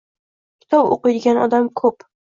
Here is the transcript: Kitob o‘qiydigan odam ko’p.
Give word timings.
Kitob 0.63 0.89
o‘qiydigan 0.97 1.43
odam 1.45 1.69
ko’p. 1.83 2.07